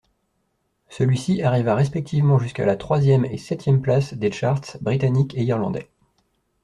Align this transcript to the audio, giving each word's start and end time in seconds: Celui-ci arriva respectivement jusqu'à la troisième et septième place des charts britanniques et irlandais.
Celui-ci 0.89 1.43
arriva 1.43 1.75
respectivement 1.75 2.39
jusqu'à 2.39 2.65
la 2.65 2.75
troisième 2.75 3.23
et 3.25 3.37
septième 3.37 3.83
place 3.83 4.15
des 4.15 4.31
charts 4.31 4.77
britanniques 4.81 5.35
et 5.37 5.43
irlandais. 5.43 5.91